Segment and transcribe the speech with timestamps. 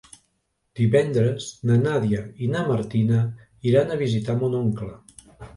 [0.79, 3.21] Divendres na Nàdia i na Martina
[3.73, 4.91] iran a visitar mon oncle.